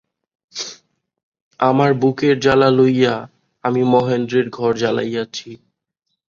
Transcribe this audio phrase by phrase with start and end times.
[1.59, 3.15] আমার বুকের জ্বালা লইয়া
[3.63, 5.49] আমি মহেন্দ্রের ঘর জ্বালাইয়াছি।